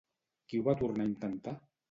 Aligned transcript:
Qui 0.53 0.61
ho 0.61 0.63
va 0.69 0.75
tornar 0.81 1.05
a 1.07 1.11
intentar? 1.11 1.57